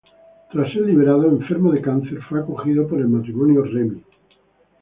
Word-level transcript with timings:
Tras 0.51 0.73
ser 0.73 0.81
liberado, 0.81 1.27
enfermo 1.27 1.71
de 1.71 1.79
cáncer, 1.83 2.17
fue 2.27 2.39
acogido 2.39 2.87
por 2.87 2.97
el 2.99 3.07
matrimonio 3.07 3.61
Remi. 3.61 4.01